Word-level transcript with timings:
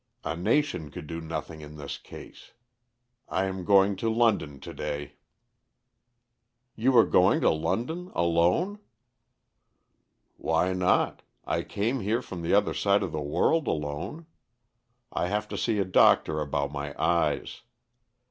A 0.23 0.35
nation 0.35 0.89
could 0.89 1.05
do 1.05 1.21
nothing 1.21 1.61
in 1.61 1.75
this 1.75 1.99
case. 1.99 2.53
I 3.29 3.45
am 3.45 3.63
going 3.63 3.95
to 3.97 4.09
London 4.09 4.59
to 4.61 4.73
day." 4.73 5.13
"You 6.73 6.97
are 6.97 7.05
going 7.05 7.39
to 7.41 7.51
London 7.51 8.09
alone?" 8.15 8.79
"Why 10.37 10.73
not? 10.73 11.21
I 11.45 11.61
came 11.61 11.99
here 11.99 12.23
from 12.23 12.41
the 12.41 12.51
other 12.55 12.73
side 12.73 13.03
of 13.03 13.11
the 13.11 13.21
world 13.21 13.67
alone. 13.67 14.25
I 15.13 15.27
have 15.27 15.47
to 15.49 15.55
see 15.57 15.77
a 15.77 15.85
doctor 15.85 16.41
about 16.41 16.71
my 16.71 16.99
eyes. 16.99 17.61